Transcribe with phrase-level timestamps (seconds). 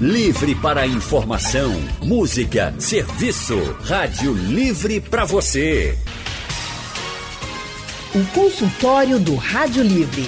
[0.00, 3.58] Livre para informação, música, serviço.
[3.84, 5.94] Rádio Livre para você.
[8.14, 10.22] O consultório do Rádio Livre.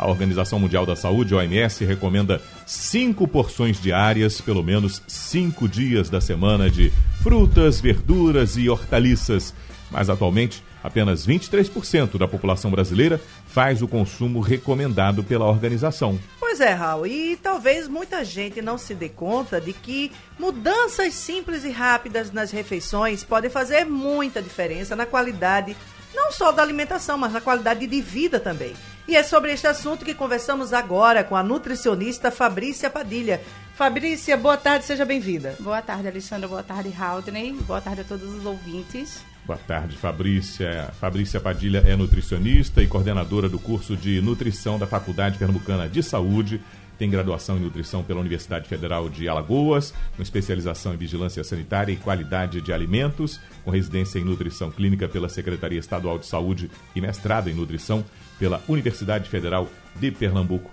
[0.00, 6.22] A Organização Mundial da Saúde, OMS, recomenda cinco porções diárias, pelo menos cinco dias da
[6.22, 6.90] semana, de
[7.22, 9.52] frutas, verduras e hortaliças.
[9.90, 16.18] Mas atualmente, apenas 23% da população brasileira faz o consumo recomendado pela organização.
[16.38, 21.62] Pois é, Raul, e talvez muita gente não se dê conta de que mudanças simples
[21.62, 25.76] e rápidas nas refeições podem fazer muita diferença na qualidade,
[26.14, 28.74] não só da alimentação, mas na qualidade de vida também.
[29.08, 33.40] E é sobre este assunto que conversamos agora com a nutricionista Fabrícia Padilha.
[33.74, 35.56] Fabrícia, boa tarde, seja bem-vinda.
[35.58, 36.46] Boa tarde, Alexandra.
[36.46, 37.54] Boa tarde, Haldney.
[37.66, 39.24] Boa tarde a todos os ouvintes.
[39.46, 40.92] Boa tarde, Fabrícia.
[41.00, 46.60] Fabrícia Padilha é nutricionista e coordenadora do curso de nutrição da Faculdade Pernambucana de Saúde.
[46.98, 51.96] Tem graduação em nutrição pela Universidade Federal de Alagoas, com especialização em vigilância sanitária e
[51.96, 57.48] qualidade de alimentos, com residência em nutrição clínica pela Secretaria Estadual de Saúde e mestrado
[57.48, 58.04] em nutrição
[58.40, 60.70] pela Universidade Federal de Pernambuco.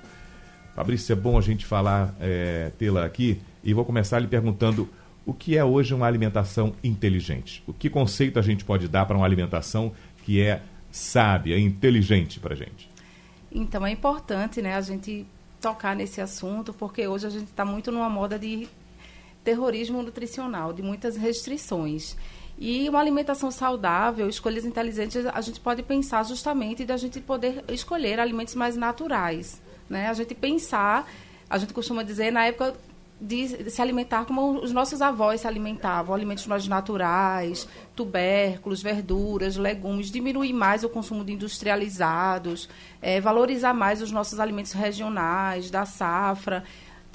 [0.73, 4.90] Fabrícia, é bom a gente falar, é, tê-la aqui, e vou começar lhe perguntando
[5.26, 7.62] o que é hoje uma alimentação inteligente?
[7.68, 9.92] O que conceito a gente pode dar para uma alimentação
[10.23, 12.90] que é sábia, inteligente para a gente?
[13.52, 15.26] Então é importante né, a gente
[15.60, 18.70] tocar nesse assunto, porque hoje a gente está muito numa moda de
[19.44, 22.16] terrorismo nutricional, de muitas restrições.
[22.58, 28.19] E uma alimentação saudável, escolhas inteligentes, a gente pode pensar justamente da gente poder escolher
[28.19, 29.61] alimentos mais naturais.
[29.88, 30.08] Né?
[30.08, 31.08] A gente pensar,
[31.47, 32.73] a gente costuma dizer, na época
[33.19, 40.11] de se alimentar como os nossos avós se alimentavam, alimentos mais naturais, tubérculos, verduras, legumes,
[40.11, 42.70] diminuir mais o consumo de industrializados,
[43.02, 46.64] é, valorizar mais os nossos alimentos regionais, da safra,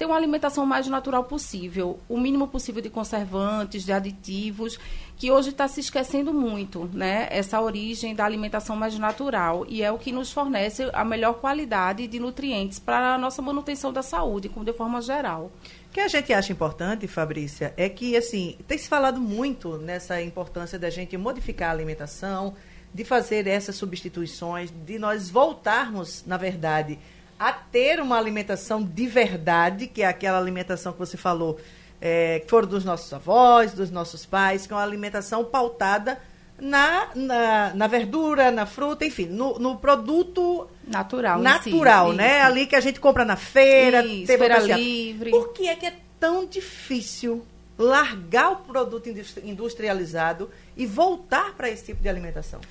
[0.03, 4.77] ter uma alimentação mais natural possível, o mínimo possível de conservantes, de aditivos,
[5.15, 7.29] que hoje está se esquecendo muito, né?
[7.31, 12.05] Essa origem da alimentação mais natural e é o que nos fornece a melhor qualidade
[12.05, 15.49] de nutrientes para a nossa manutenção da saúde, como de forma geral.
[15.87, 20.21] O que a gente acha importante, Fabrícia, é que, assim, tem se falado muito nessa
[20.21, 22.55] importância da gente modificar a alimentação,
[22.93, 26.99] de fazer essas substituições, de nós voltarmos, na verdade,
[27.43, 31.59] a ter uma alimentação de verdade, que é aquela alimentação que você falou,
[31.99, 36.21] é, que foram dos nossos avós, dos nossos pais, que é uma alimentação pautada
[36.57, 42.37] na, na, na verdura, na fruta, enfim, no, no produto natural, natural, si, né?
[42.37, 42.45] Isso.
[42.45, 45.29] Ali que a gente compra na feira, isso, feira livre.
[45.29, 47.45] Por que é que é tão difícil
[47.77, 49.09] largar o produto
[49.43, 52.61] industrializado e voltar para esse tipo de alimentação?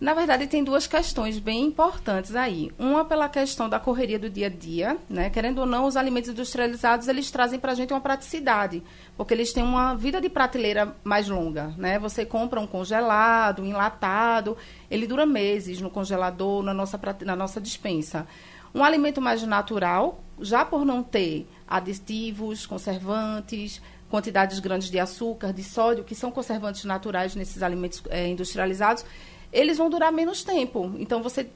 [0.00, 2.70] Na verdade, tem duas questões bem importantes aí.
[2.78, 5.28] Uma pela questão da correria do dia a dia, né?
[5.28, 8.80] Querendo ou não, os alimentos industrializados, eles trazem para a gente uma praticidade,
[9.16, 11.98] porque eles têm uma vida de prateleira mais longa, né?
[11.98, 14.56] Você compra um congelado, um enlatado,
[14.88, 18.24] ele dura meses no congelador, na nossa, na nossa dispensa.
[18.72, 25.64] Um alimento mais natural, já por não ter aditivos, conservantes, quantidades grandes de açúcar, de
[25.64, 29.04] sódio, que são conservantes naturais nesses alimentos é, industrializados,
[29.52, 30.92] eles vão durar menos tempo.
[30.98, 31.48] Então, você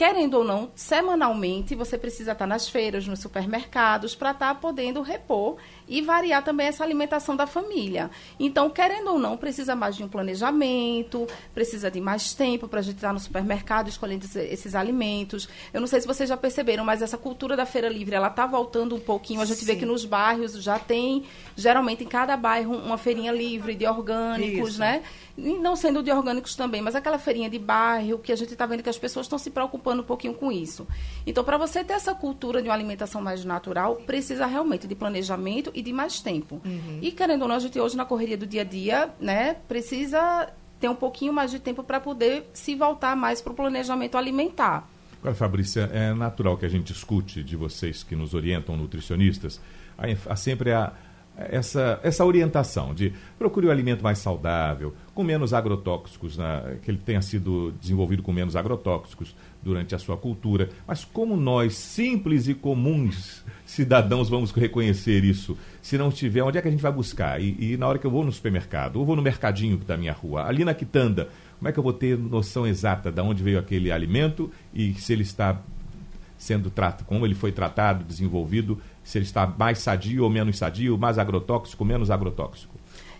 [0.00, 5.58] querendo ou não, semanalmente você precisa estar nas feiras, nos supermercados, para estar podendo repor
[5.90, 8.10] e variar também essa alimentação da família.
[8.38, 12.82] Então, querendo ou não, precisa mais de um planejamento, precisa de mais tempo para a
[12.82, 15.48] gente estar no supermercado escolhendo esses alimentos.
[15.74, 18.46] Eu não sei se vocês já perceberam, mas essa cultura da feira livre, ela está
[18.46, 19.40] voltando um pouquinho.
[19.40, 19.66] A gente Sim.
[19.66, 21.24] vê que nos bairros já tem,
[21.56, 24.78] geralmente em cada bairro, uma feirinha livre de orgânicos, Isso.
[24.78, 25.02] né?
[25.36, 28.66] E não sendo de orgânicos também, mas aquela feirinha de bairro que a gente está
[28.66, 30.86] vendo que as pessoas estão se preocupando um pouquinho com isso.
[31.26, 35.70] Então, para você ter essa cultura de uma alimentação mais natural, precisa realmente de planejamento
[35.80, 36.60] e de mais tempo.
[36.64, 36.98] Uhum.
[37.02, 40.48] E querendo ou não, a gente hoje na correria do dia a dia, né, precisa
[40.78, 44.88] ter um pouquinho mais de tempo para poder se voltar mais para o planejamento alimentar.
[45.20, 49.60] Agora, Fabrícia, é natural que a gente escute de vocês que nos orientam, nutricionistas,
[50.26, 50.92] há sempre a
[51.50, 56.98] essa, essa orientação de procure o alimento mais saudável, com menos agrotóxicos, né, que ele
[56.98, 60.68] tenha sido desenvolvido com menos agrotóxicos durante a sua cultura.
[60.86, 65.56] Mas como nós, simples e comuns cidadãos, vamos reconhecer isso?
[65.80, 67.40] Se não tiver, onde é que a gente vai buscar?
[67.40, 70.12] E, e na hora que eu vou no supermercado, ou vou no mercadinho da minha
[70.12, 71.28] rua, ali na quitanda,
[71.58, 75.12] como é que eu vou ter noção exata de onde veio aquele alimento e se
[75.12, 75.60] ele está
[76.40, 80.96] sendo tratado, como ele foi tratado, desenvolvido, se ele está mais sadio ou menos sadio,
[80.98, 82.78] mais agrotóxico, menos agrotóxico.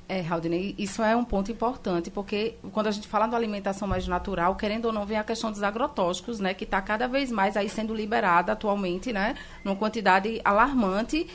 [0.09, 4.09] É, Raudinei, isso é um ponto importante, porque quando a gente fala da alimentação mais
[4.09, 7.57] natural, querendo ou não, vem a questão dos agrotóxicos, né, que está cada vez mais
[7.57, 11.29] aí sendo liberada atualmente, né, numa quantidade alarmante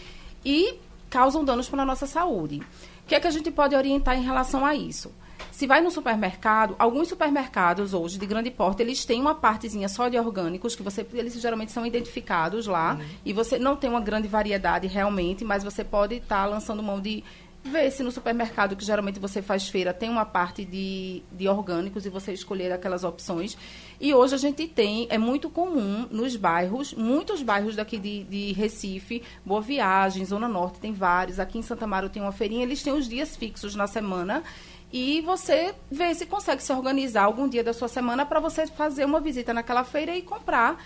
[0.43, 0.77] e
[1.09, 2.61] causam danos para a nossa saúde.
[3.03, 5.09] O que é que a gente pode orientar em relação a isso?
[5.51, 10.09] Se vai no supermercado, alguns supermercados hoje de grande porte, eles têm uma partezinha só
[10.09, 13.05] de orgânicos, que você, eles geralmente são identificados lá, uhum.
[13.23, 16.99] e você não tem uma grande variedade realmente, mas você pode estar tá lançando mão
[16.99, 17.23] de
[17.65, 22.05] ver se no supermercado, que geralmente você faz feira, tem uma parte de, de orgânicos
[22.05, 23.57] e você escolher aquelas opções.
[23.99, 28.53] E hoje a gente tem, é muito comum nos bairros, muitos bairros daqui de, de
[28.53, 31.39] Recife, Boa Viagem, Zona Norte, tem vários.
[31.39, 34.43] Aqui em Santa Maria tem uma feirinha, eles têm os dias fixos na semana
[34.91, 39.05] e você vê se consegue se organizar algum dia da sua semana para você fazer
[39.05, 40.81] uma visita naquela feira e comprar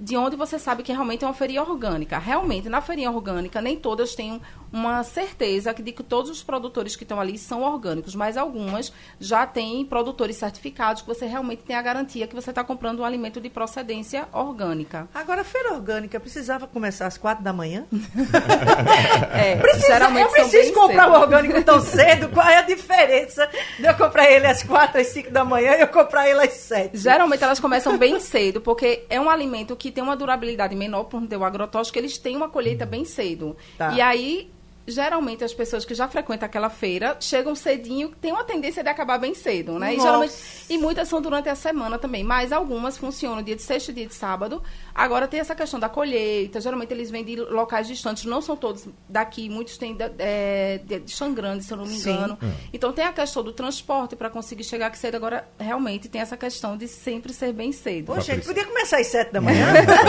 [0.00, 2.18] de onde você sabe que realmente é uma feirinha orgânica.
[2.18, 4.40] Realmente, na feirinha orgânica, nem todas têm
[4.72, 9.46] uma certeza de que todos os produtores que estão ali são orgânicos, mas algumas já
[9.46, 13.40] têm produtores certificados que você realmente tem a garantia que você está comprando um alimento
[13.40, 15.08] de procedência orgânica.
[15.12, 17.84] Agora, a feira orgânica precisava começar às quatro da manhã?
[19.34, 22.28] é, Precisa, geralmente eu preciso comprar o um orgânico tão cedo.
[22.28, 23.48] Qual é a diferença
[23.78, 26.52] de eu comprar ele às quatro, às cinco da manhã e eu comprar ele às
[26.52, 26.96] sete?
[26.96, 31.26] Geralmente elas começam bem cedo, porque é um alimento que tem uma durabilidade menor por
[31.26, 33.56] ter o agrotóxico, eles têm uma colheita bem cedo.
[33.76, 33.92] Tá.
[33.92, 34.50] E aí
[34.90, 39.18] geralmente as pessoas que já frequentam aquela feira chegam cedinho, tem uma tendência de acabar
[39.18, 39.94] bem cedo, né?
[39.94, 40.34] E, geralmente,
[40.68, 44.06] e muitas são durante a semana também, mas algumas funcionam dia de sexta e dia
[44.06, 44.62] de sábado.
[44.94, 48.86] Agora tem essa questão da colheita, geralmente eles vêm de locais distantes, não são todos
[49.08, 52.36] daqui, muitos têm é, de, de Xangrande, se eu não me engano.
[52.40, 52.46] Sim.
[52.46, 52.52] É.
[52.72, 56.36] Então tem a questão do transporte para conseguir chegar aqui cedo, agora realmente tem essa
[56.36, 58.12] questão de sempre ser bem cedo.
[58.12, 59.66] Ô, gente, podia começar às sete da manhã?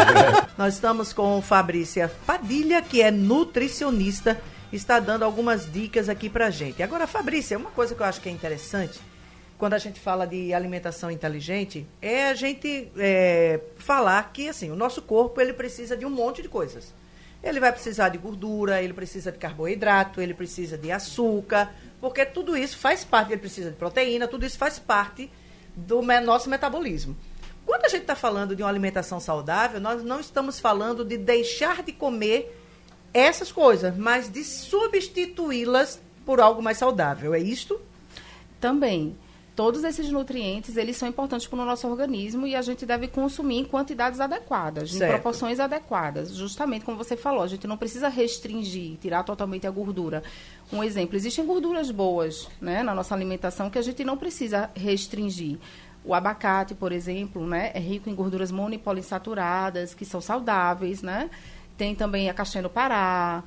[0.57, 6.81] Nós estamos com Fabrícia Padilha, que é nutricionista está dando algumas dicas aqui para gente.
[6.81, 8.99] Agora, Fabrícia, uma coisa que eu acho que é interessante,
[9.57, 14.75] quando a gente fala de alimentação inteligente, é a gente é, falar que assim o
[14.75, 16.93] nosso corpo ele precisa de um monte de coisas.
[17.43, 22.55] Ele vai precisar de gordura, ele precisa de carboidrato, ele precisa de açúcar, porque tudo
[22.55, 25.29] isso faz parte, ele precisa de proteína, tudo isso faz parte
[25.75, 27.15] do nosso metabolismo.
[27.65, 31.83] Quando a gente está falando de uma alimentação saudável, nós não estamos falando de deixar
[31.83, 32.60] de comer
[33.13, 37.33] essas coisas, mas de substituí-las por algo mais saudável.
[37.33, 37.79] É isto?
[38.59, 39.15] Também.
[39.53, 43.57] Todos esses nutrientes, eles são importantes para o nosso organismo e a gente deve consumir
[43.57, 45.03] em quantidades adequadas, certo.
[45.03, 46.33] em proporções adequadas.
[46.33, 50.23] Justamente como você falou, a gente não precisa restringir, tirar totalmente a gordura.
[50.71, 55.57] Um exemplo, existem gorduras boas né, na nossa alimentação que a gente não precisa restringir.
[56.03, 61.29] O abacate, por exemplo, né, é rico em gorduras monopolinsaturadas, que são saudáveis, né?
[61.81, 63.41] Tem também a castanha do Pará.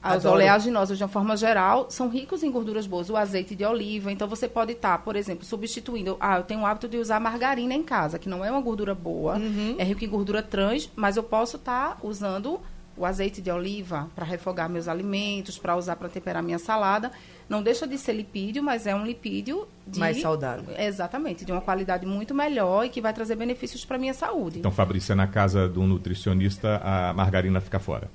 [0.00, 3.10] As oleaginosas, de uma forma geral, são ricos em gorduras boas.
[3.10, 4.12] O azeite de oliva.
[4.12, 6.16] Então, você pode estar, por exemplo, substituindo.
[6.20, 8.94] Ah, eu tenho o hábito de usar margarina em casa, que não é uma gordura
[8.94, 9.34] boa.
[9.34, 9.74] Uhum.
[9.78, 12.60] É rico em gordura trans, mas eu posso estar usando
[12.96, 17.10] o azeite de oliva para refogar meus alimentos, para usar para temperar minha salada.
[17.48, 20.74] Não deixa de ser lipídio, mas é um lipídio de, mais saudável.
[20.78, 24.58] Exatamente, de uma qualidade muito melhor e que vai trazer benefícios para a minha saúde.
[24.58, 28.08] Então, Fabrícia, na casa do nutricionista, a margarina fica fora.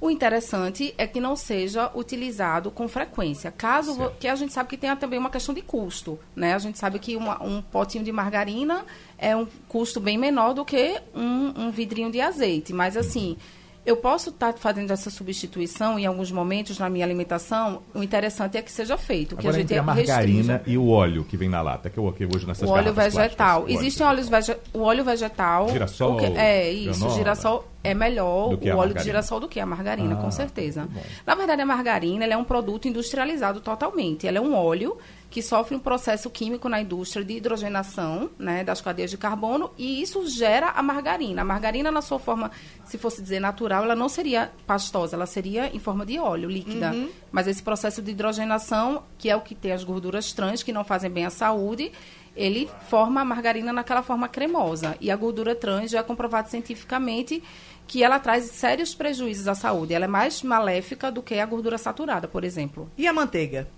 [0.00, 3.52] O interessante é que não seja utilizado com frequência.
[3.52, 4.16] Caso certo.
[4.18, 6.54] que a gente sabe que tem também uma questão de custo, né?
[6.54, 8.86] A gente sabe que uma, um potinho de margarina
[9.18, 12.72] é um custo bem menor do que um, um vidrinho de azeite.
[12.72, 13.36] Mas assim,
[13.84, 17.82] eu posso estar tá fazendo essa substituição em alguns momentos na minha alimentação.
[17.94, 19.34] O interessante é que seja feito.
[19.34, 20.62] Agora, que a gente entre a margarina restrinja.
[20.66, 23.64] e o óleo que vem na lata, que eu aqui hoje nessas O óleo vegetal.
[23.68, 24.62] Existem óleos vegetal.
[24.74, 25.68] O óleo vegetal.
[25.70, 26.16] Girassol.
[26.18, 27.00] Que, é isso.
[27.00, 27.18] Granola.
[27.18, 30.86] Girassol é melhor o óleo de girassol do que a margarina, ah, com certeza.
[31.26, 34.26] Na verdade, a margarina é um produto industrializado totalmente.
[34.26, 34.98] Ela é um óleo
[35.30, 40.02] que sofre um processo químico na indústria de hidrogenação né, das cadeias de carbono e
[40.02, 41.42] isso gera a margarina.
[41.42, 42.50] A margarina, na sua forma,
[42.84, 46.90] se fosse dizer natural, ela não seria pastosa, ela seria em forma de óleo líquida.
[46.90, 47.08] Uhum.
[47.30, 50.82] Mas esse processo de hidrogenação, que é o que tem as gorduras trans, que não
[50.82, 51.92] fazem bem à saúde,
[52.34, 54.96] ele forma a margarina naquela forma cremosa.
[55.00, 57.40] E a gordura trans já é comprovado cientificamente
[57.86, 59.94] que ela traz sérios prejuízos à saúde.
[59.94, 62.90] Ela é mais maléfica do que a gordura saturada, por exemplo.
[62.98, 63.68] E a manteiga?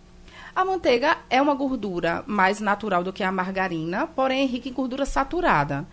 [0.55, 4.73] A manteiga é uma gordura mais natural do que a margarina, porém é rica em
[4.73, 5.87] gordura saturada.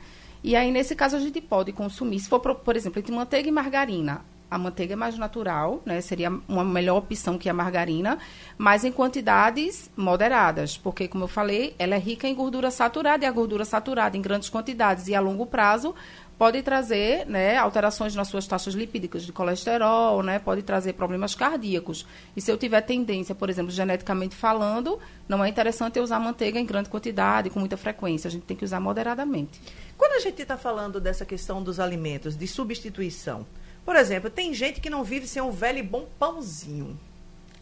[0.43, 3.51] E aí, nesse caso, a gente pode consumir, se for, por exemplo, entre manteiga e
[3.51, 6.01] margarina, a manteiga é mais natural, né?
[6.01, 8.17] Seria uma melhor opção que a margarina,
[8.57, 13.27] mas em quantidades moderadas, porque como eu falei, ela é rica em gordura saturada e
[13.27, 15.93] a gordura saturada em grandes quantidades e a longo prazo
[16.39, 22.05] pode trazer né, alterações nas suas taxas lipídicas de colesterol, né, pode trazer problemas cardíacos.
[22.34, 26.58] E se eu tiver tendência, por exemplo, geneticamente falando, não é interessante eu usar manteiga
[26.58, 28.29] em grande quantidade, com muita frequência.
[28.29, 29.62] A gente tem que usar moderadamente.
[29.98, 33.46] Quando a gente está falando dessa questão dos alimentos, de substituição,
[33.86, 36.98] por exemplo, tem gente que não vive sem um velho e bom pãozinho.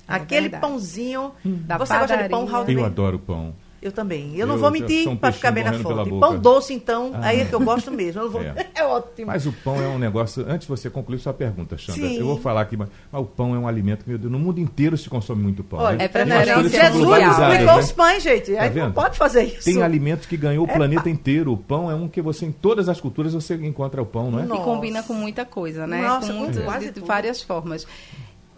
[0.07, 0.61] É Aquele verdade.
[0.61, 1.31] pãozinho.
[1.43, 2.15] Da você padaria.
[2.17, 2.69] gosta de pão, Raul?
[2.69, 3.55] Eu adoro pão.
[3.81, 4.33] Eu também.
[4.33, 6.19] Eu, eu não vou mentir para ficar bem na foto.
[6.19, 7.27] Pão doce, então, ah.
[7.27, 8.29] aí é que eu gosto mesmo.
[8.29, 8.41] Vou...
[8.41, 8.67] É.
[8.73, 8.83] é.
[8.83, 9.27] ótimo.
[9.27, 10.43] Mas o pão é um negócio.
[10.47, 12.17] Antes de você concluir sua pergunta, Xanda, Sim.
[12.17, 14.39] eu vou falar aqui, mas, mas, o pão é um alimento que, meu Deus, no
[14.39, 15.79] mundo inteiro se consome muito pão.
[15.79, 16.05] Olha, né?
[16.05, 16.69] é preferência.
[16.69, 17.79] Jesus explicou né?
[17.79, 18.53] os pães, gente.
[18.53, 19.65] Tá aí não pode fazer isso.
[19.65, 21.53] Tem alimentos que ganhou o é planeta inteiro.
[21.53, 24.39] O pão é um que você, em todas as culturas, você encontra o pão, não
[24.39, 24.45] é?
[24.45, 24.61] Nossa.
[24.61, 26.01] E combina com muita coisa, né?
[26.01, 27.85] Nossa, com muito, de, de várias formas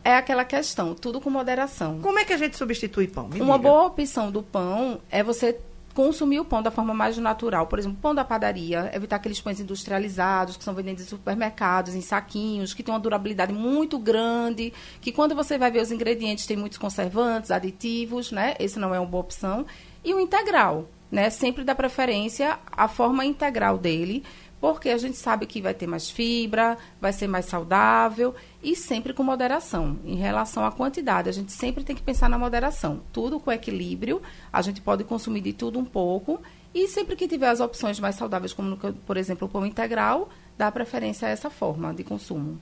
[0.04, 2.00] é aquela questão, tudo com moderação.
[2.02, 3.28] Como é que a gente substitui pão?
[3.28, 3.70] Me Uma diga.
[3.70, 5.60] boa opção do pão é você
[5.94, 7.68] consumir o pão da forma mais natural.
[7.68, 12.02] Por exemplo, pão da padaria, evitar aqueles pães industrializados que são vendidos em supermercados, em
[12.02, 16.56] saquinhos, que tem uma durabilidade muito grande, que quando você vai ver os ingredientes tem
[16.56, 18.56] muitos conservantes, aditivos, né?
[18.60, 19.66] Esse não é uma boa opção.
[20.04, 21.30] E o integral, né?
[21.30, 24.24] Sempre dá preferência à forma integral dele,
[24.60, 29.14] porque a gente sabe que vai ter mais fibra, vai ser mais saudável e sempre
[29.14, 29.98] com moderação.
[30.04, 33.02] Em relação à quantidade, a gente sempre tem que pensar na moderação.
[33.14, 36.42] Tudo com equilíbrio, a gente pode consumir de tudo um pouco
[36.74, 40.72] e sempre que tiver as opções mais saudáveis, como por exemplo o pão integral, dá
[40.72, 42.60] preferência a essa forma de consumo.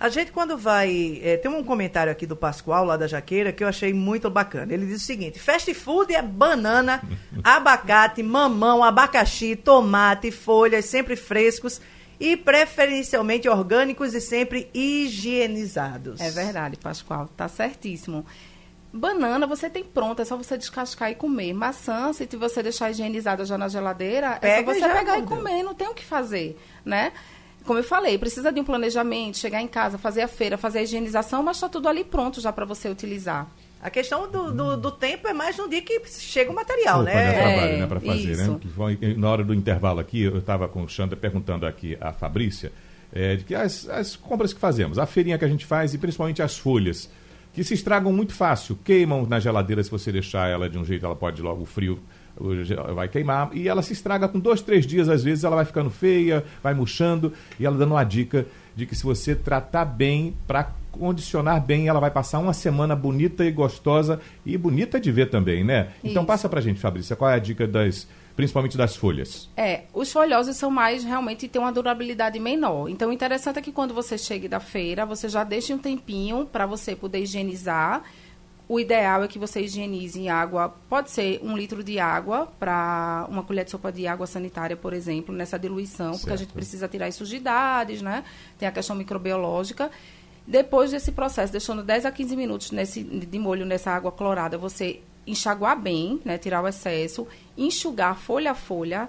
[0.00, 1.20] A gente, quando vai.
[1.24, 4.72] É, tem um comentário aqui do Pascoal, lá da Jaqueira, que eu achei muito bacana.
[4.72, 7.02] Ele diz o seguinte: fast food é banana,
[7.42, 11.80] abacate, mamão, abacaxi, tomate, folhas, sempre frescos
[12.20, 16.20] e preferencialmente orgânicos e sempre higienizados.
[16.20, 18.24] É verdade, Pascoal, tá certíssimo.
[18.92, 21.52] Banana você tem pronta, é só você descascar e comer.
[21.52, 25.62] Maçã, se você deixar higienizada já na geladeira, Pega é só você pegar e comer,
[25.62, 27.12] não tem o que fazer, né?
[27.68, 30.82] Como eu falei, precisa de um planejamento, chegar em casa, fazer a feira, fazer a
[30.84, 33.46] higienização, mas está tudo ali pronto já para você utilizar.
[33.82, 37.10] A questão do, do, do, tempo é mais no dia que chega o material, Opa,
[37.10, 37.32] né?
[37.32, 38.42] trabalho, é, né, para fazer, né?
[38.42, 38.60] isso.
[38.78, 39.14] né?
[39.18, 42.72] Na hora do intervalo aqui, eu estava com o Xandra perguntando aqui a Fabrícia,
[43.12, 45.98] é, de que as, as compras que fazemos, a feirinha que a gente faz e
[45.98, 47.10] principalmente as folhas,
[47.52, 51.04] que se estragam muito fácil, queimam na geladeira, se você deixar ela de um jeito,
[51.04, 52.00] ela pode logo, o frio
[52.94, 55.90] vai queimar e ela se estraga com dois, três dias, às vezes ela vai ficando
[55.90, 60.72] feia, vai murchando e ela dando uma dica de que se você tratar bem, para
[60.92, 65.64] condicionar bem, ela vai passar uma semana bonita e gostosa e bonita de ver também,
[65.64, 65.80] né?
[65.80, 66.10] Então, Isso.
[66.10, 68.06] Então passa pra gente, Fabrícia, qual é a dica das
[68.38, 69.50] principalmente das folhas?
[69.56, 72.88] É, os folhosos são mais realmente tem uma durabilidade menor.
[72.88, 76.46] Então o interessante é que quando você chegue da feira, você já deixe um tempinho
[76.46, 78.04] para você poder higienizar
[78.68, 83.26] o ideal é que você higienize em água, pode ser um litro de água para
[83.30, 86.20] uma colher de sopa de água sanitária, por exemplo, nessa diluição, certo.
[86.20, 88.22] porque a gente precisa tirar as sujidades, né?
[88.58, 89.90] Tem a questão microbiológica.
[90.46, 95.00] Depois desse processo, deixando 10 a 15 minutos nesse, de molho nessa água clorada, você
[95.26, 96.36] enxaguar bem, né?
[96.36, 99.08] Tirar o excesso, enxugar folha a folha.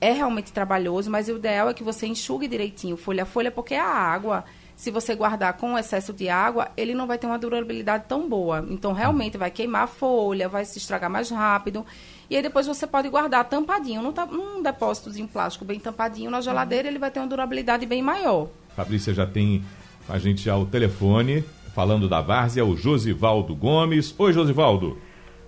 [0.00, 3.74] É realmente trabalhoso, mas o ideal é que você enxugue direitinho folha a folha, porque
[3.74, 4.44] a água
[4.76, 8.64] se você guardar com excesso de água, ele não vai ter uma durabilidade tão boa.
[8.68, 11.84] Então, realmente vai queimar a folha, vai se estragar mais rápido.
[12.28, 16.88] E aí depois você pode guardar tampadinho, num, num depósitozinho plástico bem tampadinho na geladeira,
[16.88, 18.48] ele vai ter uma durabilidade bem maior.
[18.76, 19.64] Fabrícia já tem
[20.08, 21.42] a gente já o telefone,
[21.74, 24.14] falando da várzea, o Josivaldo Gomes.
[24.18, 24.98] Oi, Josivaldo.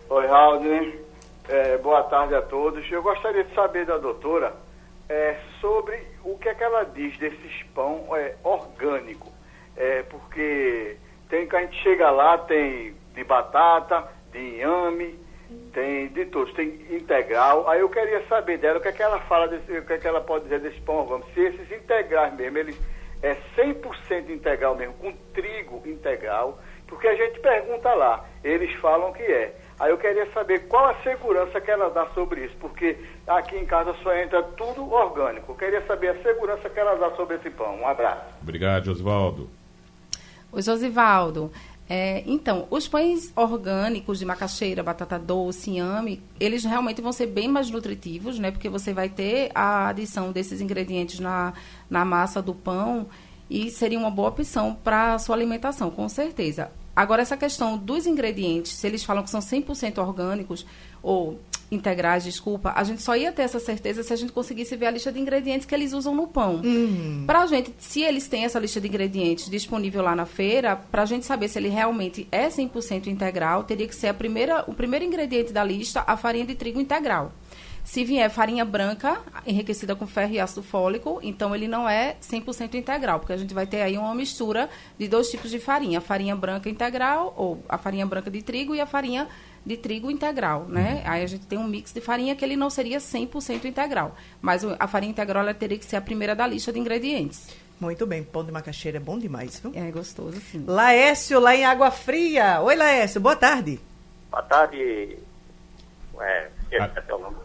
[0.08, 0.62] Oi, Raul.
[1.49, 2.85] É, boa tarde a todos.
[2.90, 4.54] Eu gostaria de saber da doutora
[5.08, 5.97] é, sobre
[6.68, 9.32] ela diz desses pão é, orgânico.
[9.76, 10.96] É, porque
[11.28, 15.18] tem que a gente chega lá, tem de batata, de inhame,
[15.72, 17.68] tem de todos, tem integral.
[17.68, 19.98] Aí eu queria saber dela o que é que ela fala, desse, o que é
[19.98, 21.30] que ela pode dizer desse pão orgânico.
[21.32, 22.80] Se esses integrais mesmo, eles
[23.22, 29.22] é 100% integral mesmo, com trigo integral, porque a gente pergunta lá, eles falam que
[29.22, 29.54] é.
[29.78, 33.64] Aí eu queria saber qual a segurança que ela dá sobre isso, porque aqui em
[33.64, 35.52] casa só entra tudo orgânico.
[35.52, 37.76] Eu queria saber a segurança que ela dá sobre esse pão.
[37.80, 38.25] Um abraço.
[38.42, 39.49] Obrigado, Josivaldo.
[40.50, 41.52] O Josivaldo,
[41.88, 47.47] é, então, os pães orgânicos de macaxeira, batata doce, inhame, eles realmente vão ser bem
[47.49, 48.50] mais nutritivos, né?
[48.50, 51.54] Porque você vai ter a adição desses ingredientes na,
[51.88, 53.06] na massa do pão
[53.49, 56.70] e seria uma boa opção para a sua alimentação, com certeza.
[56.98, 60.66] Agora, essa questão dos ingredientes, se eles falam que são 100% orgânicos,
[61.00, 61.38] ou
[61.70, 64.90] integrais, desculpa, a gente só ia ter essa certeza se a gente conseguisse ver a
[64.90, 66.56] lista de ingredientes que eles usam no pão.
[66.56, 67.22] Uhum.
[67.24, 71.02] Para a gente, se eles têm essa lista de ingredientes disponível lá na feira, para
[71.02, 74.74] a gente saber se ele realmente é 100% integral, teria que ser a primeira, o
[74.74, 77.32] primeiro ingrediente da lista, a farinha de trigo integral.
[77.88, 82.75] Se vier farinha branca, enriquecida com ferro e ácido fólico, então ele não é 100%
[82.75, 84.68] integral, porque a gente vai ter aí uma mistura
[84.99, 88.75] de dois tipos de farinha, a farinha branca integral, ou a farinha branca de trigo
[88.75, 89.26] e a farinha
[89.64, 90.97] de trigo integral, né?
[91.02, 91.11] Uhum.
[91.11, 94.62] Aí a gente tem um mix de farinha que ele não seria 100% integral, mas
[94.78, 97.49] a farinha integral ela teria que ser a primeira da lista de ingredientes.
[97.80, 99.73] Muito bem, pão de macaxeira é bom demais, viu?
[99.75, 100.62] É gostoso, sim.
[100.66, 102.61] Laércio, lá em Água Fria.
[102.61, 103.80] Oi, Laércio, boa tarde.
[104.30, 105.16] Boa tarde.
[106.21, 106.57] É.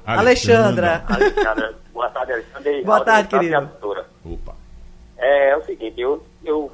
[0.05, 1.03] Alexandra.
[1.07, 1.75] Alexandra.
[1.93, 2.71] Boa tarde, Alexandra.
[2.83, 3.69] Boa tarde, querido.
[4.25, 4.55] Opa.
[5.17, 6.71] É, é, o seguinte, eu, eu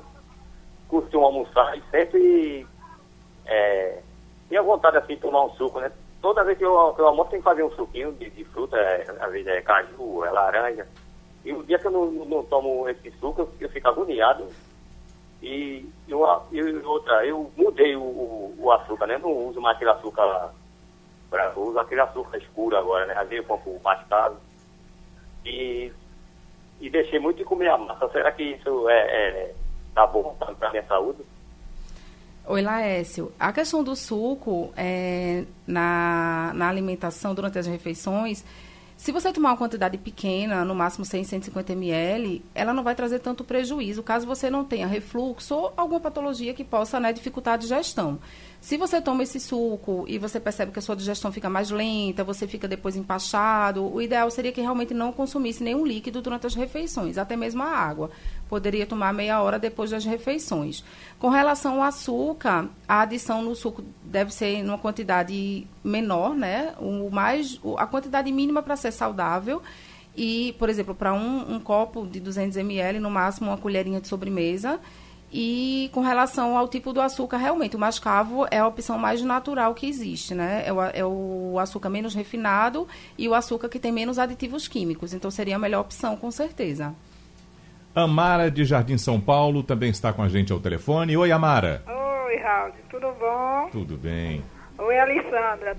[0.88, 2.66] costumo almoçar e sempre
[3.46, 4.00] é,
[4.50, 5.92] tenho vontade assim de tomar um suco, né?
[6.22, 8.76] Toda vez que eu, que eu almoço tem que fazer um suquinho de, de fruta,
[8.78, 10.88] é, às vezes é caju, é laranja.
[11.46, 14.46] E o dia que eu não, não tomo esse suco, eu, eu fico agoniado.
[15.42, 19.18] E, eu, e outra, eu mudei o, o, o, açúcar, né?
[19.18, 20.52] Não uso mais aquele açúcar
[21.30, 23.14] branco, uso aquele açúcar escuro agora, né?
[23.14, 24.38] Às vezes eu compro mascado.
[25.46, 25.92] E,
[26.80, 28.10] e deixei muito de comer a massa.
[28.10, 29.56] Será que isso é, é
[29.94, 31.20] tá bom para minha saúde?
[32.46, 33.32] Oi, Laércio.
[33.40, 38.44] A questão do suco é, na, na alimentação durante as refeições
[39.00, 43.20] se você tomar uma quantidade pequena, no máximo 100, 150 ml, ela não vai trazer
[43.20, 47.58] tanto prejuízo, caso você não tenha refluxo ou alguma patologia que possa né, dificultar a
[47.58, 48.20] digestão.
[48.60, 52.26] Se você toma esse suco e você percebe que a sua digestão fica mais lenta,
[52.26, 56.54] você fica depois empachado, o ideal seria que realmente não consumisse nenhum líquido durante as
[56.54, 58.12] refeições, até mesmo a água.
[58.50, 60.84] Poderia tomar meia hora depois das refeições.
[61.20, 66.74] Com relação ao açúcar, a adição no suco deve ser numa quantidade menor, né?
[66.80, 69.62] O mais, a quantidade mínima para ser saudável.
[70.18, 74.08] E, por exemplo, para um, um copo de 200 ml, no máximo uma colherinha de
[74.08, 74.80] sobremesa
[75.32, 79.76] e com relação ao tipo do açúcar, realmente, o mascavo é a opção mais natural
[79.76, 80.64] que existe, né?
[80.66, 82.88] É o, é o, açúcar menos refinado
[83.18, 85.14] e o açúcar que tem menos aditivos químicos.
[85.14, 86.96] Então, seria a melhor opção, com certeza.
[87.96, 91.18] Amara, de Jardim São Paulo, também está com a gente ao telefone.
[91.18, 91.82] Oi, Amara.
[91.88, 92.72] Oi, Raul.
[92.90, 93.70] Tudo bom?
[93.72, 94.44] Tudo bem.
[94.78, 95.76] Oi, Alessandra.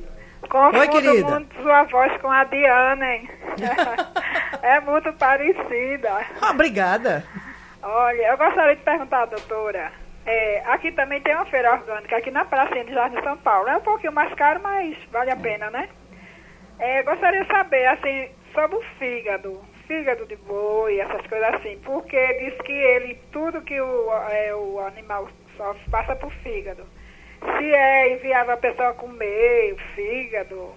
[0.49, 1.31] Confundo Oi, querida.
[1.31, 3.31] muito sua voz com a Diana, hein?
[4.63, 6.11] é muito parecida.
[6.41, 7.25] Ah, obrigada.
[7.83, 9.93] Olha, eu gostaria de perguntar, doutora.
[10.27, 13.69] É, aqui também tem uma feira orgânica, aqui na Praça de Jardim São Paulo.
[13.69, 15.89] É um pouquinho mais caro, mas vale a pena, né?
[16.79, 19.61] É, gostaria de saber, assim, sobre o fígado.
[19.91, 21.77] Fígado de boi, essas coisas assim.
[21.85, 26.85] Porque diz que ele, tudo que o, é, o animal sofre, passa por fígado.
[27.41, 30.69] Se é inviável a pessoa comer o fígado,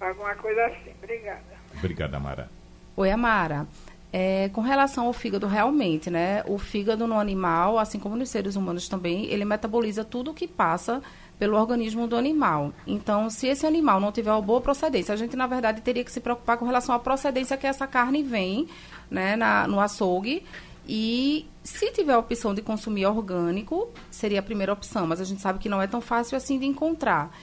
[0.00, 0.90] alguma coisa assim.
[1.00, 1.54] Obrigada.
[1.78, 2.50] Obrigada, Amara.
[2.96, 3.64] Oi, Amara.
[4.12, 6.42] É, com relação ao fígado, realmente, né?
[6.48, 10.48] O fígado no animal, assim como nos seres humanos também, ele metaboliza tudo o que
[10.48, 11.00] passa
[11.38, 12.72] pelo organismo do animal.
[12.86, 16.12] Então, se esse animal não tiver uma boa procedência, a gente, na verdade, teria que
[16.12, 18.68] se preocupar com relação à procedência que essa carne vem,
[19.10, 20.44] né, na, no açougue.
[20.86, 25.40] E se tiver a opção de consumir orgânico, seria a primeira opção, mas a gente
[25.40, 27.34] sabe que não é tão fácil assim de encontrar.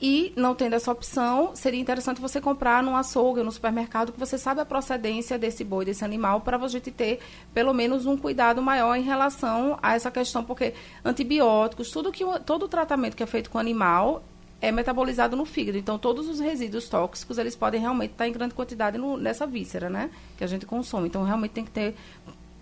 [0.00, 4.18] E, não tendo essa opção, seria interessante você comprar num açougue ou no supermercado, que
[4.18, 7.18] você sabe a procedência desse boi, desse animal, para a gente ter
[7.52, 10.72] pelo menos um cuidado maior em relação a essa questão, porque
[11.04, 14.22] antibióticos, tudo que, todo o tratamento que é feito com animal
[14.60, 15.78] é metabolizado no fígado.
[15.78, 19.88] Então, todos os resíduos tóxicos, eles podem realmente estar em grande quantidade no, nessa víscera,
[19.88, 20.10] né?
[20.36, 21.08] Que a gente consome.
[21.08, 21.94] Então, realmente tem que ter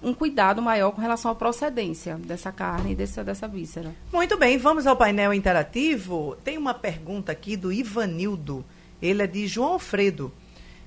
[0.02, 3.94] um cuidado maior com relação à procedência dessa carne e dessa, dessa víscera.
[4.12, 6.36] Muito bem, vamos ao painel interativo.
[6.44, 8.64] Tem uma pergunta aqui do Ivanildo.
[9.02, 10.32] Ele é de João Alfredo.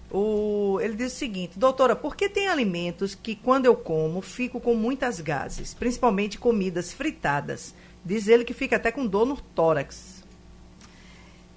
[0.10, 4.60] O, ele diz o seguinte, doutora, por que tem alimentos que quando eu como fico
[4.60, 7.74] com muitas gases, principalmente comidas fritadas?
[8.04, 10.22] Diz ele que fica até com dor no tórax.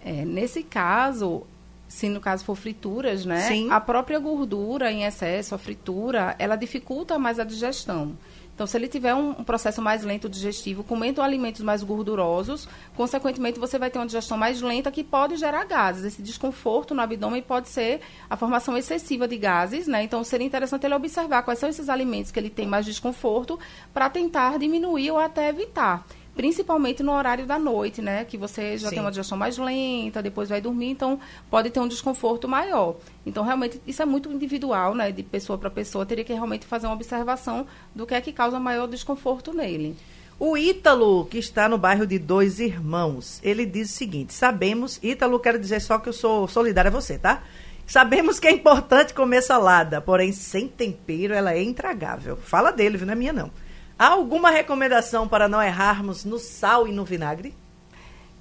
[0.04, 1.46] É, nesse caso,
[1.94, 3.42] se no caso for frituras, né?
[3.42, 3.70] Sim.
[3.70, 8.16] A própria gordura em excesso, a fritura, ela dificulta mais a digestão.
[8.52, 13.60] Então, se ele tiver um, um processo mais lento digestivo, comendo alimentos mais gordurosos, consequentemente
[13.60, 16.04] você vai ter uma digestão mais lenta que pode gerar gases.
[16.04, 20.02] Esse desconforto no abdômen pode ser a formação excessiva de gases, né?
[20.02, 23.58] Então, seria interessante ele observar quais são esses alimentos que ele tem mais desconforto
[23.92, 26.04] para tentar diminuir ou até evitar
[26.36, 28.24] principalmente no horário da noite, né?
[28.24, 28.96] Que você já Sim.
[28.96, 31.18] tem uma digestão mais lenta, depois vai dormir, então
[31.50, 32.96] pode ter um desconforto maior.
[33.24, 35.10] Então, realmente, isso é muito individual, né?
[35.12, 38.58] De pessoa para pessoa, teria que realmente fazer uma observação do que é que causa
[38.58, 39.96] maior desconforto nele.
[40.38, 45.38] O Ítalo, que está no bairro de Dois Irmãos, ele diz o seguinte: sabemos, Ítalo,
[45.38, 47.44] quero dizer só que eu sou solidária a você, tá?
[47.86, 52.36] Sabemos que é importante comer salada, porém sem tempero ela é intragável.
[52.36, 53.06] Fala dele, viu?
[53.06, 53.50] Não é minha, não.
[53.98, 57.54] Há alguma recomendação para não errarmos no sal e no vinagre?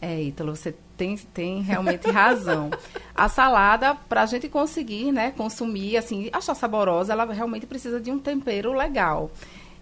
[0.01, 2.69] É, Ítalo, você tem, tem realmente razão.
[3.15, 8.11] A salada, para a gente conseguir né, consumir, assim, achar saborosa, ela realmente precisa de
[8.11, 9.31] um tempero legal.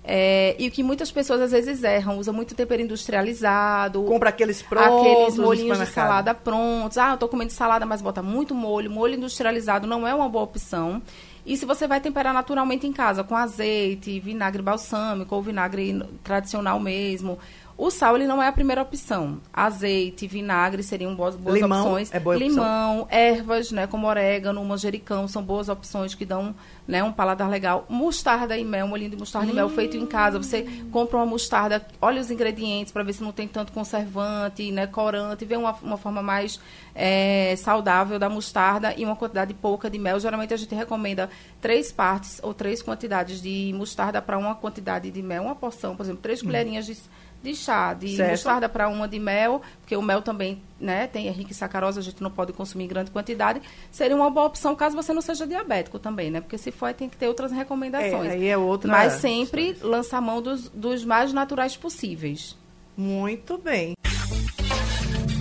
[0.04, 4.04] É, e o que muitas pessoas às vezes erram, usa muito tempero industrializado.
[4.04, 5.00] Compra aqueles prontos.
[5.00, 6.98] Aqueles molhinhos de salada prontos.
[6.98, 8.90] Ah, eu tô comendo salada, mas bota muito molho.
[8.90, 11.02] Molho industrializado não é uma boa opção.
[11.46, 16.80] E se você vai temperar naturalmente em casa, com azeite, vinagre balsâmico ou vinagre tradicional
[16.80, 17.40] mesmo,
[17.78, 19.40] o sal ele não é a primeira opção.
[19.54, 22.14] Azeite, vinagre seriam boas, boas Limão opções.
[22.14, 26.54] é boa Limão, ervas, né, como orégano, manjericão, são boas opções que dão
[26.88, 27.86] né, um paladar legal.
[27.90, 30.38] Mostarda e mel, molhinho de mostarda e mel feito em casa.
[30.38, 34.88] Você compra uma mostarda, olha os ingredientes para ver se não tem tanto conservante, né,
[34.88, 36.60] corante, vê uma, uma forma mais
[36.94, 40.20] é, saudável da mostarda e uma quantidade pouca de mel.
[40.20, 41.30] Geralmente a gente recomenda
[41.60, 46.04] três partes ou três quantidades de mostarda para uma quantidade de mel, uma porção, por
[46.04, 46.98] exemplo, três colherinhas de
[47.42, 48.32] de chá, de Certo.
[48.32, 52.00] mostarda para uma de mel, porque o mel também né, tem é rico em sacarose,
[52.00, 53.62] a gente não pode consumir em grande quantidade.
[53.92, 56.42] Seria uma boa opção caso você não seja diabético também, né?
[56.42, 58.32] Porque se for, tem que ter outras recomendações.
[58.32, 62.58] É, aí é outra Mas sempre lança a mão dos, dos mais naturais possíveis.
[62.96, 63.94] Muito bem.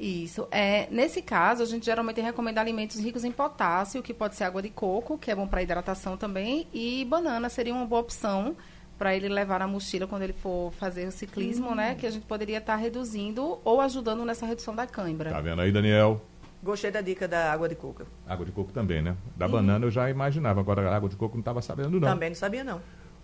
[0.00, 0.48] Isso.
[0.50, 4.62] É, nesse caso, a gente geralmente recomenda alimentos ricos em potássio, que pode ser água
[4.62, 8.56] de coco, que é bom para hidratação também, e banana seria uma boa opção
[8.98, 11.94] para ele levar na mochila quando ele for fazer o ciclismo, né?
[11.94, 15.30] Que a gente poderia estar reduzindo ou ajudando nessa redução da cãibra.
[15.30, 16.22] Tá vendo aí, Daniel?
[16.62, 18.06] Gostei da dica da água de coco.
[18.26, 19.16] Água de coco também, né?
[19.36, 22.08] Da banana eu já imaginava, agora a água de coco não estava sabendo, não.
[22.08, 22.80] Também não sabia, não.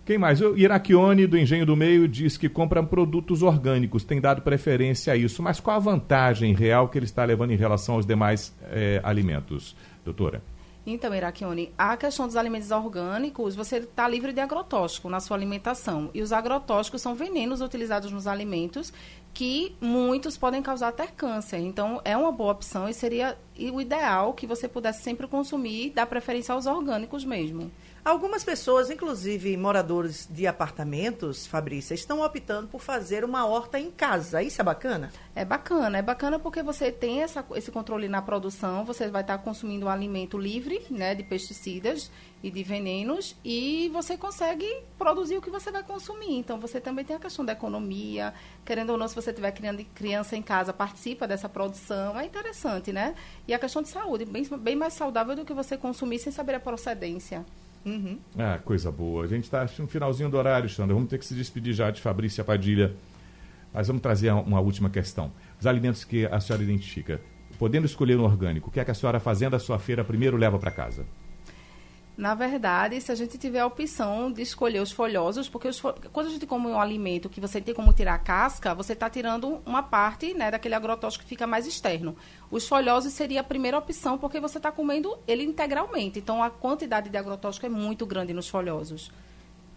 [0.07, 0.39] Quem mais?
[0.39, 5.17] O Iraquione, do Engenho do Meio, diz que compra produtos orgânicos, tem dado preferência a
[5.17, 5.43] isso.
[5.43, 9.75] Mas qual a vantagem real que ele está levando em relação aos demais eh, alimentos,
[10.05, 10.41] doutora?
[10.85, 16.09] Então, Iraquione, a questão dos alimentos orgânicos, você está livre de agrotóxico na sua alimentação.
[16.13, 18.93] E os agrotóxicos são venenos utilizados nos alimentos
[19.33, 21.57] que muitos podem causar até câncer.
[21.57, 26.05] Então, é uma boa opção e seria o ideal que você pudesse sempre consumir dar
[26.05, 27.69] preferência aos orgânicos mesmo.
[28.07, 34.41] Algumas pessoas, inclusive moradores de apartamentos, Fabrícia, estão optando por fazer uma horta em casa.
[34.41, 35.11] Isso é bacana?
[35.35, 39.37] É bacana, é bacana porque você tem essa, esse controle na produção, você vai estar
[39.39, 42.09] consumindo um alimento livre, né, de pesticidas
[42.41, 46.37] e de venenos e você consegue produzir o que você vai consumir.
[46.37, 50.37] Então você também tem a questão da economia, querendo ou não, se você tiver criança
[50.37, 53.15] em casa, participa dessa produção, é interessante, né?
[53.45, 56.55] E a questão de saúde, bem, bem mais saudável do que você consumir sem saber
[56.55, 57.45] a procedência.
[57.87, 58.19] Uhum.
[58.37, 59.23] Ah, coisa boa.
[59.23, 60.93] A gente está no finalzinho do horário, Sandra.
[60.93, 62.93] Vamos ter que se despedir já de Fabrícia Padilha.
[63.73, 65.31] Mas vamos trazer uma última questão.
[65.59, 67.21] Os alimentos que a senhora identifica.
[67.57, 70.35] Podendo escolher um orgânico, o que é que a senhora fazendo a sua feira primeiro
[70.35, 71.05] leva para casa?
[72.17, 76.25] Na verdade, se a gente tiver a opção de escolher os folhosos, porque os quando
[76.25, 79.61] a gente come um alimento que você tem como tirar a casca, você está tirando
[79.63, 82.15] uma parte né, daquele agrotóxico que fica mais externo.
[82.49, 86.17] Os folhosos seria a primeira opção, porque você está comendo ele integralmente.
[86.17, 89.11] Então, a quantidade de agrotóxico é muito grande nos folhosos.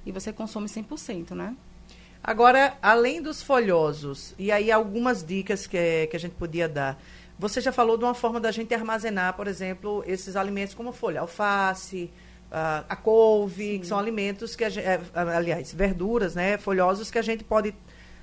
[0.07, 1.55] E você consome 100%, né?
[2.25, 6.99] Agora, além dos folhosos, e aí algumas dicas que, que a gente podia dar.
[7.39, 11.21] Você já falou de uma forma da gente armazenar, por exemplo, esses alimentos como folha,
[11.21, 12.11] alface,
[12.51, 17.19] a, a couve, que são alimentos que, a gente, é, aliás, verduras, né, folhosos que
[17.19, 17.75] a gente pode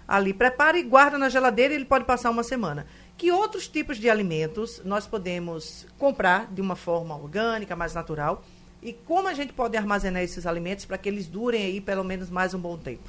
[0.07, 2.85] ali prepara e guarda na geladeira e ele pode passar uma semana.
[3.17, 8.43] Que outros tipos de alimentos nós podemos comprar de uma forma orgânica, mais natural?
[8.81, 12.29] E como a gente pode armazenar esses alimentos para que eles durem aí pelo menos
[12.29, 13.03] mais um bom tempo?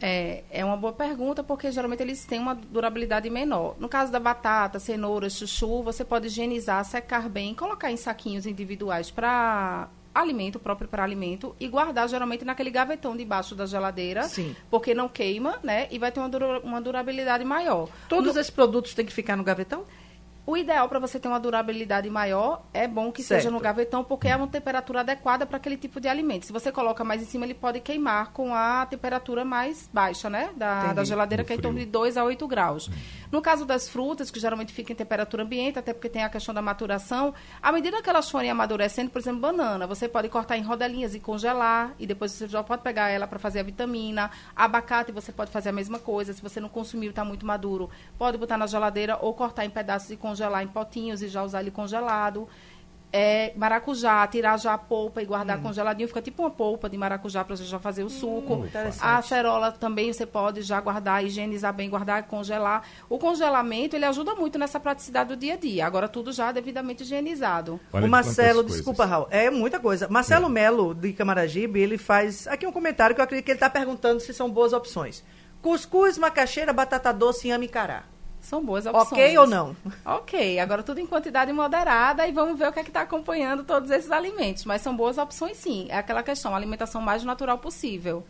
[0.00, 3.76] É, é uma boa pergunta, porque geralmente eles têm uma durabilidade menor.
[3.78, 9.12] No caso da batata, cenoura, chuchu, você pode higienizar, secar bem, colocar em saquinhos individuais
[9.12, 14.54] para alimento próprio para alimento e guardar geralmente naquele gavetão debaixo da geladeira, Sim.
[14.70, 15.88] porque não queima, né?
[15.90, 17.88] E vai ter uma, dura, uma durabilidade maior.
[18.08, 19.84] Todos No- esses produtos têm que ficar no gavetão?
[20.44, 23.42] O ideal para você ter uma durabilidade maior é bom que Certo.
[23.42, 26.46] seja no gavetão, porque é uma temperatura adequada para aquele tipo de alimento.
[26.46, 30.50] Se você coloca mais em cima, ele pode queimar com a temperatura mais baixa, né?
[30.56, 32.90] Da, da geladeira, que é em torno de 2 a 8 graus.
[33.30, 36.52] No caso das frutas, que geralmente ficam em temperatura ambiente, até porque tem a questão
[36.52, 40.62] da maturação, à medida que elas forem amadurecendo, por exemplo, banana, você pode cortar em
[40.62, 44.28] rodelinhas e congelar, e depois você já pode pegar ela para fazer a vitamina.
[44.56, 46.32] Abacate, você pode fazer a mesma coisa.
[46.32, 50.10] Se você não consumiu, está muito maduro, pode botar na geladeira ou cortar em pedaços
[50.10, 50.31] e congelar
[50.62, 52.48] em potinhos e já usar ele congelado.
[53.14, 57.44] É, maracujá, tirar já a polpa e guardar congeladinho, fica tipo uma polpa de maracujá
[57.44, 58.64] para você já fazer o suco.
[58.64, 59.04] interessante.
[59.04, 62.84] a acerola também você pode já guardar, higienizar bem, guardar e congelar.
[63.10, 65.86] O congelamento, ele ajuda muito nessa praticidade do dia a dia.
[65.86, 67.78] Agora, tudo já devidamente higienizado.
[67.92, 69.04] Olha o Marcelo, desculpa.
[69.04, 70.08] Raul, é muita coisa.
[70.08, 70.48] Marcelo É.
[70.48, 74.20] Melo, de Camaragibe, ele faz aqui um comentário que eu acredito que ele está perguntando
[74.20, 75.22] se são boas opções.
[75.60, 78.04] Cuscuz, macaxeira, batata doce e inhame cará.
[78.42, 79.12] São boas opções.
[79.12, 79.74] Ok ou não?
[80.04, 83.62] Ok, agora tudo em quantidade moderada e vamos ver o que é que está acompanhando
[83.62, 84.64] todos esses alimentos.
[84.64, 85.86] Mas são boas opções sim.
[85.88, 88.24] É aquela questão, alimentação mais natural possível.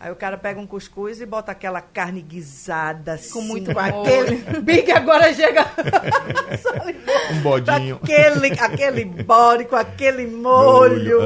[0.00, 3.80] Aí o cara pega um cuscuz e bota aquela carne guisada assim, Com muito com
[3.80, 5.66] aquele Big agora chega
[7.32, 7.98] Um bodinho.
[8.02, 11.18] aquele aquele bode com aquele molho.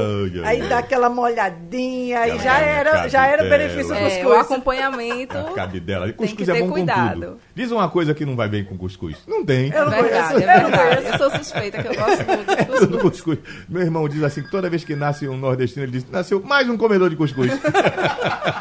[0.43, 4.39] Aí dá aquela molhadinha, aí já era já era benefício do É, o cuscuz.
[4.39, 5.37] acompanhamento.
[5.53, 6.05] A cabidela.
[6.07, 7.13] E Tem cuscuz que é ter bom com cuidado.
[7.21, 7.39] tudo.
[7.55, 9.17] Diz uma coisa que não vai bem com cuscuz.
[9.27, 9.71] Não tem.
[9.71, 10.49] Eu não verdade, conheço.
[10.49, 11.05] é verdade.
[11.11, 12.79] Eu sou suspeita que eu gosto muito de cuscuz.
[12.79, 13.39] Tudo cuscuz.
[13.69, 16.67] Meu irmão diz assim que toda vez que nasce um nordestino, ele diz: nasceu mais
[16.67, 17.51] um comedor de cuscuz.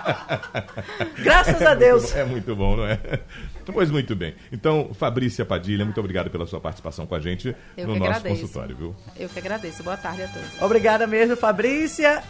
[1.23, 2.15] Graças a Deus.
[2.15, 2.99] É muito bom, não é?
[3.73, 4.35] Pois muito bem.
[4.51, 8.41] Então, Fabrícia Padilha, muito obrigado pela sua participação com a gente Eu no nosso agradeço.
[8.43, 8.97] consultório, viu?
[9.19, 9.83] Eu que agradeço.
[9.83, 10.63] Boa tarde a todos.
[10.63, 12.23] Obrigada mesmo, Fabrícia.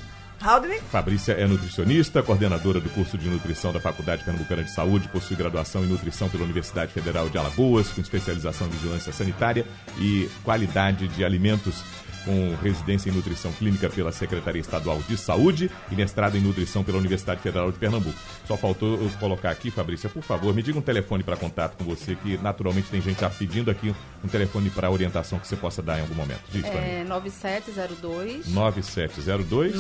[0.43, 0.81] Haldane?
[0.91, 5.85] Fabrícia é nutricionista, coordenadora do curso de nutrição da Faculdade Pernambucana de Saúde, possui graduação
[5.85, 9.65] em nutrição pela Universidade Federal de Alagoas, com especialização em vigilância sanitária
[9.99, 11.85] e qualidade de alimentos,
[12.25, 16.99] com residência em nutrição clínica pela Secretaria Estadual de Saúde e mestrado em nutrição pela
[16.99, 18.19] Universidade Federal de Pernambuco.
[18.47, 21.85] Só faltou eu colocar aqui, Fabrícia, por favor, me diga um telefone para contato com
[21.85, 25.83] você, que naturalmente tem gente já pedindo aqui um telefone para orientação que você possa
[25.83, 26.43] dar em algum momento.
[26.51, 26.65] Diz.
[26.65, 29.75] É 9702 9702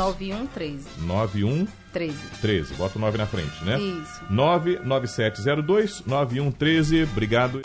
[0.53, 0.85] 9113.
[1.07, 2.17] 9113.
[2.41, 2.75] 13.
[2.75, 3.79] Bota o 9 na frente, né?
[3.79, 4.21] Isso.
[4.31, 7.03] 99702 9113.
[7.05, 7.62] Obrigado.